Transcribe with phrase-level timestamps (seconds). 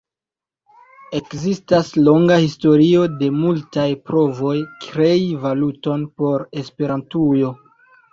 [1.17, 4.55] Ekzistas longa historio de multaj provoj
[4.87, 7.53] krei valuton por Esperantujo.